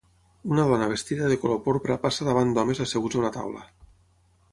[0.53, 3.63] Una dona vestida de color porpra passa davant d'homes asseguts a una taula.